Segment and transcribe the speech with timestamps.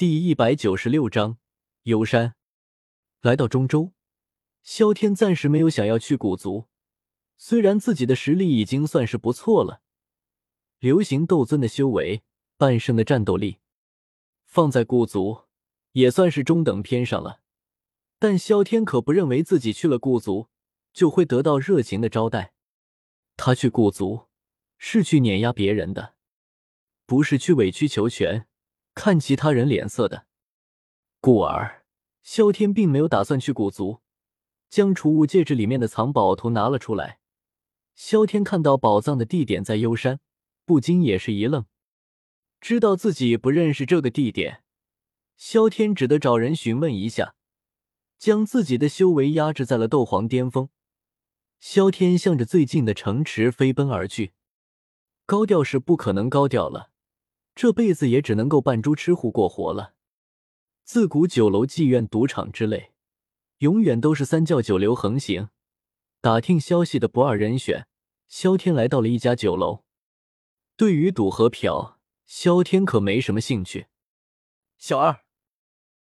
[0.00, 1.36] 第一百九十六章
[1.82, 2.34] 游山。
[3.20, 3.92] 来到中州，
[4.62, 6.68] 萧天暂时没有想要去古族。
[7.36, 9.82] 虽然自己的实力已经算是不错了，
[10.78, 12.22] 流行斗尊的修为，
[12.56, 13.58] 半圣的战斗力，
[14.46, 15.42] 放在古族
[15.92, 17.42] 也算是中等偏上了。
[18.18, 20.48] 但萧天可不认为自己去了古族
[20.94, 22.54] 就会得到热情的招待。
[23.36, 24.28] 他去古族
[24.78, 26.14] 是去碾压别人的，
[27.04, 28.46] 不是去委曲求全。
[29.02, 30.26] 看其他人脸色的，
[31.22, 31.86] 故而
[32.22, 34.00] 萧天并没有打算去古族，
[34.68, 37.18] 将储物戒指里面的藏宝图拿了出来。
[37.94, 40.20] 萧天看到宝藏的地点在幽山，
[40.66, 41.64] 不禁也是一愣，
[42.60, 44.62] 知道自己不认识这个地点，
[45.38, 47.34] 萧天只得找人询问一下，
[48.18, 50.68] 将自己的修为压制在了斗皇巅峰。
[51.58, 54.34] 萧天向着最近的城池飞奔而去，
[55.24, 56.89] 高调是不可能高调了。
[57.54, 59.94] 这辈子也只能够扮猪吃虎过活了。
[60.84, 62.92] 自古酒楼、妓院、赌场之类，
[63.58, 65.50] 永远都是三教九流横行。
[66.20, 67.86] 打听消息的不二人选，
[68.28, 69.84] 萧天来到了一家酒楼。
[70.76, 73.88] 对于赌和嫖，萧天可没什么兴趣。
[74.78, 75.24] 小二，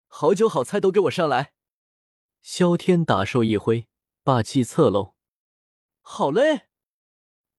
[0.06, 1.52] 好酒好菜都给我上来！
[2.42, 3.89] 萧天打手一挥，
[4.22, 5.14] 霸气侧漏。
[6.00, 6.69] 好嘞，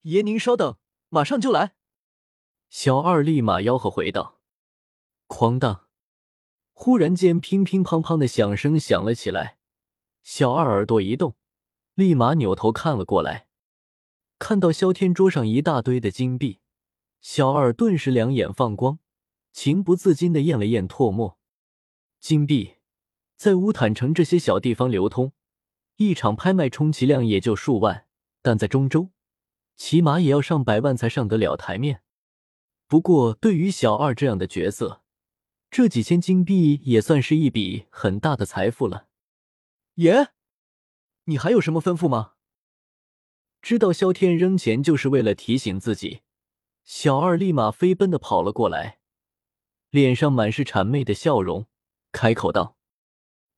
[0.02, 0.78] 爷您稍等，
[1.10, 1.77] 马上就来。
[2.70, 4.40] 小二立马吆喝回道
[5.28, 5.88] ：“哐当！”
[6.74, 9.58] 忽然间，乒乒乓乓的响声响了起来。
[10.22, 11.36] 小二耳朵一动，
[11.96, 13.48] 立马扭头看了过来，
[14.38, 16.60] 看到萧天桌上一大堆的金币，
[17.22, 19.00] 小二顿时两眼放光，
[19.54, 21.40] 情不自禁的咽了咽唾沫。
[22.20, 22.76] 金币
[23.38, 25.32] 在乌坦城这些小地方流通，
[25.96, 28.06] 一场拍卖充其量也就数万，
[28.42, 29.10] 但在中州，
[29.76, 32.04] 起码也要上百万才上得了台面。
[32.88, 35.04] 不过，对于小二这样的角色，
[35.70, 39.10] 这几千金币也算是一笔很大的财富了。
[39.96, 40.30] 爷，
[41.26, 42.36] 你还有什么吩咐吗？
[43.62, 46.22] 知道萧天扔钱就是为了提醒自己，
[46.86, 49.00] 小二立马飞奔的跑了过来，
[49.90, 51.66] 脸上满是谄媚的笑容，
[52.14, 52.78] 开口道：“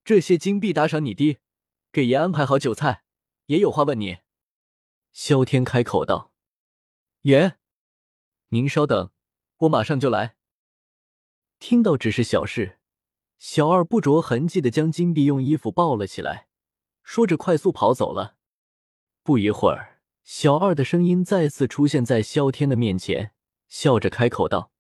[0.04, 1.40] 这些金币打赏你爹，
[1.92, 3.04] 给爷安排好酒菜，
[3.46, 4.18] 爷有话问你。”
[5.14, 6.34] 萧天开口道
[7.22, 7.58] ：“爷，
[8.48, 9.12] 您稍等。”
[9.60, 10.36] 我马上就来。
[11.60, 12.80] 听到只是小事，
[13.38, 16.48] 小二不着痕迹的将金币用衣服抱了起来，
[17.04, 18.38] 说着快速跑走了。
[19.22, 23.34] 不一会儿，小二的声音再次出现在萧天的面前，
[23.68, 24.72] 笑着开口道：“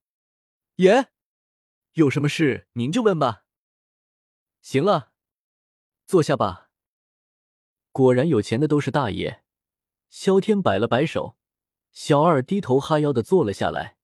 [0.77, 1.09] 爷，
[1.93, 3.43] 有什么事您就问吧。
[4.61, 5.11] 行了，
[6.05, 6.69] 坐下吧。”
[7.91, 9.43] 果然有钱的都是大爷。
[10.09, 11.37] 萧天摆了摆手，
[11.91, 13.98] 小二低头哈腰的坐了下来。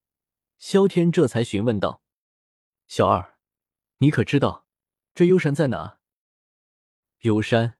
[0.57, 2.01] 萧天这才询问道
[2.87, 3.37] ：“小二，
[3.97, 4.65] 你可知道
[5.13, 5.99] 这幽山在哪？”
[7.21, 7.77] 幽山，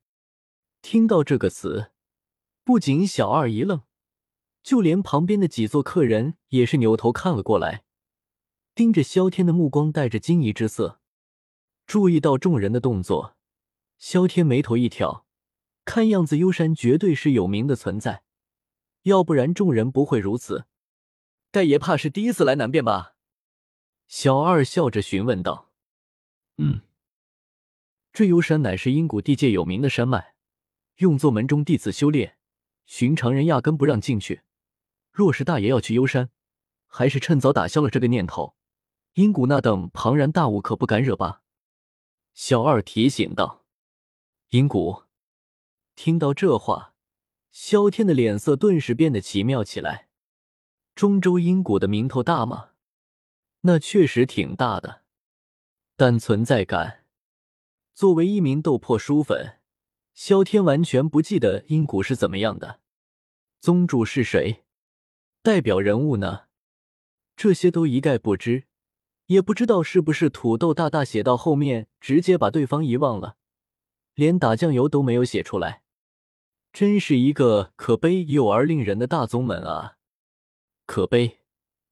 [0.82, 1.92] 听到这个词，
[2.64, 3.84] 不仅小二一愣，
[4.64, 7.84] 就连旁边的几座客人也是扭头看了过来，
[8.74, 11.00] 盯着萧天的目光带着惊疑之色。
[11.86, 13.38] 注意到众人的动作，
[13.98, 15.26] 萧天眉头一挑，
[15.86, 18.24] 看样子幽山绝对是有名的存在，
[19.04, 20.66] 要不然众人不会如此。
[21.56, 23.16] 大爷怕是第一次来南边吧？
[24.10, 25.72] 小二笑着询问道。
[26.60, 26.82] “嗯，
[28.12, 30.36] 这幽山乃是阴谷地界有名的山脉，
[30.98, 32.36] 用作门中弟子修炼，
[32.86, 34.42] 寻常人压根不让进去。
[35.14, 36.30] 若是大爷要去幽山，
[36.88, 38.58] 还是趁早打消了这个念头。
[39.14, 41.42] 阴谷那等庞然大物可不敢惹吧？”
[42.36, 43.64] 小二提醒道。
[44.50, 45.04] 阴谷
[45.96, 46.96] 听到这话，
[47.50, 50.05] 萧天的脸色顿时变得奇妙起来。
[50.96, 52.70] 中州阴谷的名头大吗？
[53.62, 55.02] 那确实挺大的，
[55.98, 57.04] 但存在感。
[57.94, 59.60] 作为一名斗破书粉，
[60.14, 62.80] 萧天完全不记得阴谷是怎么样的，
[63.60, 64.64] 宗主是谁，
[65.42, 66.44] 代表人物呢？
[67.36, 68.64] 这些都一概不知，
[69.26, 73.36] 也不知道是不是土豆大大写到后面直接把对方遗忘了，
[74.14, 75.84] 连打酱油都没有写出来，
[76.72, 79.95] 真是一个可悲又而令人的大宗门啊！
[80.86, 81.40] 可悲，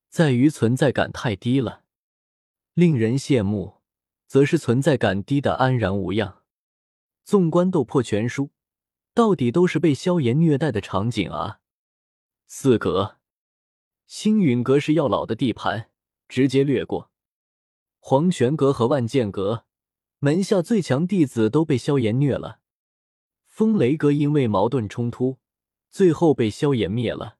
[0.09, 1.83] 在于存在感太低了；
[2.73, 3.81] 令人羡慕，
[4.27, 6.43] 则是存在感低的安然无恙。
[7.23, 8.45] 纵观《斗破全书》，
[9.13, 11.61] 到底都是被萧炎虐待的场景啊！
[12.45, 13.17] 四格，
[14.05, 15.89] 星陨阁是药老的地盘，
[16.27, 17.11] 直接略过。
[17.99, 19.65] 黄泉阁和万剑阁
[20.19, 22.59] 门下最强弟子都被萧炎虐了。
[23.47, 25.37] 风雷阁因为矛盾冲突，
[25.89, 27.37] 最后被萧炎灭了。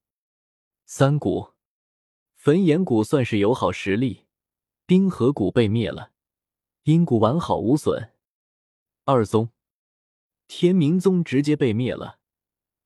[0.96, 1.54] 三谷，
[2.36, 4.28] 焚炎谷算是有好实力，
[4.86, 6.12] 冰河谷被灭了，
[6.84, 8.12] 阴谷完好无损。
[9.04, 9.50] 二宗，
[10.48, 12.20] 天明宗直接被灭了，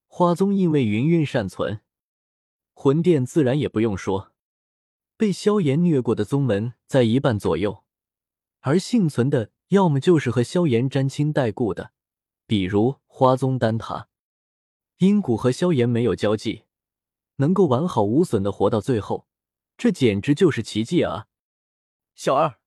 [0.08, 1.82] 花宗因为云韵善存，
[2.74, 4.32] 魂殿自然也不用说，
[5.18, 7.84] 被萧炎虐过的宗门在一半左右，
[8.62, 11.92] 而幸存的要么就是和萧炎沾亲带故的，
[12.46, 14.08] 比如花宗丹塔。
[15.00, 16.67] 阴谷和萧炎没有交际，
[17.38, 19.28] 能够完好无损的活到最后，
[19.78, 21.28] 这简直就是奇迹啊！
[22.14, 22.60] 小二，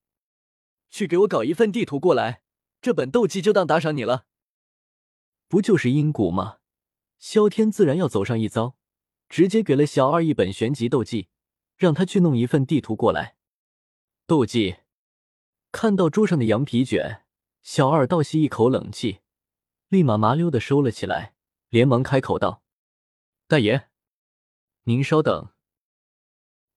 [0.91, 2.43] 去给我搞一份地图过来，
[2.81, 4.27] 这本斗技就当打赏你了。
[5.49, 6.59] 不就是阴谷吗？
[7.19, 8.77] 萧天自然要走上一遭，
[9.29, 11.29] 直接给了小二一本玄级斗技，
[11.77, 13.37] 让他去弄一份地图过来。
[14.27, 14.77] 斗技，
[15.73, 17.25] 看到桌上的羊皮卷，
[17.63, 19.21] 小二倒吸一口冷气，
[19.89, 21.35] 立马麻溜的收了起来。
[21.69, 22.63] 连忙开口道
[23.47, 23.90] ：“大爷，
[24.85, 25.51] 您稍等。”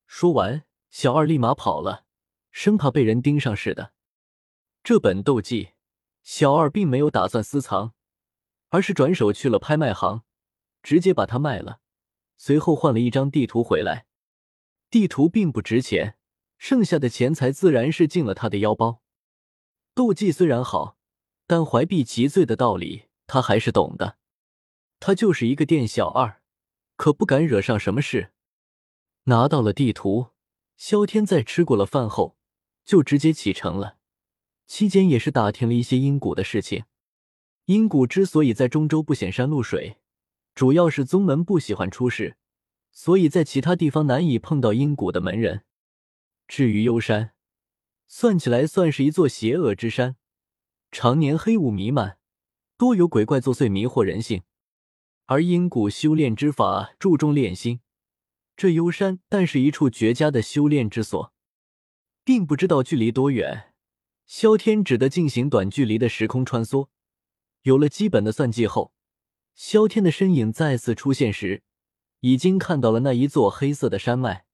[0.05, 2.05] 说完，小二立马跑了，
[2.51, 3.93] 生怕被人盯上似的。
[4.83, 5.73] 这本斗技，
[6.21, 7.93] 小二并没有打算私藏，
[8.69, 10.23] 而是转手去了拍卖行，
[10.81, 11.79] 直接把它卖了，
[12.37, 14.05] 随后换了一张地图回来。
[14.89, 16.17] 地图并不值钱，
[16.59, 19.01] 剩下的钱财自然是进了他的腰包。
[19.95, 20.97] 斗技虽然好，
[21.47, 24.17] 但怀璧其罪的道理他还是懂的。
[24.99, 26.42] 他就是一个店小二，
[26.95, 28.31] 可不敢惹上什么事。
[29.25, 30.27] 拿到了地图，
[30.75, 32.37] 萧天在吃过了饭后，
[32.83, 33.97] 就直接启程了。
[34.65, 36.85] 期间也是打听了一些阴谷的事情。
[37.65, 39.97] 阴谷之所以在中州不显山露水，
[40.53, 42.37] 主要是宗门不喜欢出事，
[42.91, 45.63] 所以在其他地方难以碰到阴谷的门人。
[46.47, 47.31] 至于幽山，
[48.07, 50.17] 算起来算是一座邪恶之山，
[50.91, 52.17] 常年黑雾弥漫，
[52.77, 54.43] 多有鬼怪作祟，迷惑人性。
[55.33, 57.79] 而阴谷修炼之法注重炼心，
[58.55, 61.33] 这幽山但是一处绝佳的修炼之所，
[62.23, 63.73] 并不知道距离多远，
[64.27, 66.89] 萧天只得进行短距离的时空穿梭。
[67.63, 68.93] 有了基本的算计后，
[69.55, 71.63] 萧天的身影再次出现时，
[72.19, 74.45] 已经看到了那一座黑色的山脉，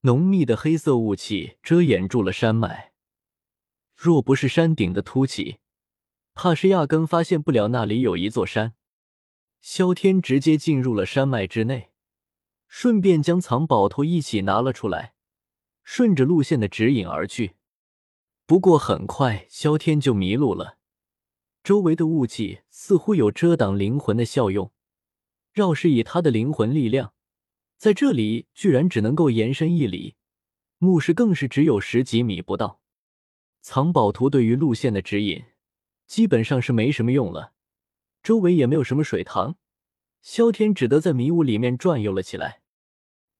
[0.00, 2.92] 浓密的黑色雾气遮掩住了山脉，
[3.94, 5.58] 若不是山顶的凸起，
[6.32, 8.72] 怕是压根发现不了那里有一座山。
[9.60, 11.90] 萧天直接进入了山脉之内，
[12.66, 15.14] 顺便将藏宝图一起拿了出来，
[15.82, 17.56] 顺着路线的指引而去。
[18.46, 20.78] 不过很快，萧天就迷路了。
[21.62, 24.72] 周围的雾气似乎有遮挡灵魂的效用，
[25.54, 27.12] 要是以他的灵魂力量，
[27.76, 30.16] 在这里居然只能够延伸一里，
[30.78, 32.80] 目视更是只有十几米不到。
[33.60, 35.44] 藏宝图对于路线的指引，
[36.06, 37.52] 基本上是没什么用了。
[38.22, 39.56] 周围也没有什么水塘，
[40.20, 42.62] 萧天只得在迷雾里面转悠了起来。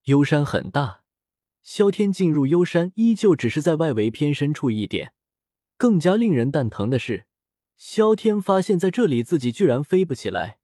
[0.04, 1.02] 幽山很大，
[1.62, 5.12] 萧天进入幽山依旧只是在外围偏深处一点。
[5.76, 7.26] 更加令人蛋疼的是，
[7.76, 10.58] 萧天发现在这里自己居然飞不起来，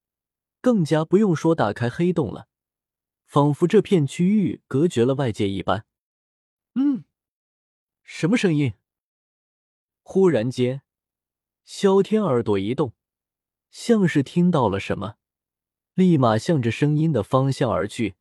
[0.60, 2.48] 更加不用说打开黑洞了，
[3.26, 5.86] 仿佛这片区域隔绝了外界一般。
[6.74, 7.04] 嗯，
[8.02, 8.74] 什么声音？
[10.02, 10.82] 忽然间，
[11.64, 12.92] 萧天耳朵一动。
[13.78, 15.16] 像是听到了什么，
[15.92, 18.14] 立马向着声音的方向而去。